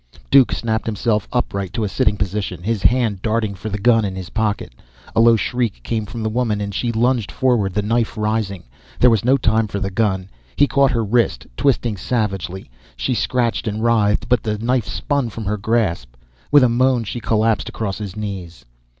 Duke 0.31 0.51
snapped 0.51 0.87
himself 0.87 1.27
upright 1.31 1.73
to 1.73 1.83
a 1.83 1.87
sitting 1.87 2.17
position, 2.17 2.63
his 2.63 2.81
hand 2.81 3.21
darting 3.21 3.53
for 3.53 3.69
the 3.69 3.77
gun 3.77 4.03
in 4.03 4.15
his 4.15 4.31
pocket. 4.31 4.73
A 5.15 5.21
low 5.21 5.35
shriek 5.35 5.83
came 5.83 6.07
from 6.07 6.23
the 6.23 6.27
woman, 6.29 6.59
and 6.59 6.73
she 6.73 6.91
lunged 6.91 7.31
forward, 7.31 7.75
the 7.75 7.83
knife 7.83 8.17
rising. 8.17 8.63
There 8.99 9.11
was 9.11 9.23
no 9.23 9.37
time 9.37 9.67
for 9.67 9.79
the 9.79 9.91
gun. 9.91 10.31
He 10.55 10.65
caught 10.65 10.89
her 10.89 11.05
wrist, 11.05 11.45
twisting 11.55 11.97
savagely. 11.97 12.67
She 12.95 13.13
scratched 13.13 13.67
and 13.67 13.83
writhed, 13.83 14.27
but 14.27 14.41
the 14.41 14.57
knife 14.57 14.87
spun 14.87 15.29
from 15.29 15.45
her 15.45 15.57
grasp. 15.57 16.15
With 16.51 16.63
a 16.63 16.67
moan, 16.67 17.03
she 17.03 17.19
collapsed 17.19 17.69
across 17.69 17.99
his 17.99 18.15
knees. 18.15 18.65